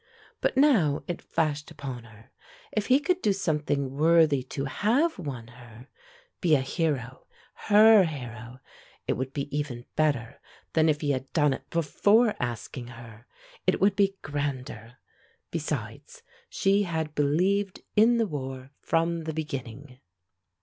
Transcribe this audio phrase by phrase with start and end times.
[0.41, 2.31] But now, it flashed upon her,
[2.71, 5.89] if he could do something worthy to have won her
[6.39, 7.27] be a hero,
[7.67, 8.57] her hero
[9.07, 10.41] it would be even better
[10.73, 13.27] than if he had done it before asking her;
[13.67, 14.97] it would be grander.
[15.51, 19.99] Besides, she had believed in the war from the beginning.